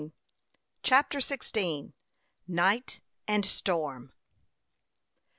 [0.81, 1.93] CHAPTER XVI.
[2.47, 4.13] NIGHT AND STORM.